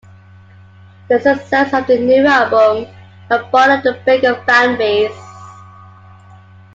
[1.09, 2.85] The success of the new album
[3.29, 5.13] had brought them a bigger fan base.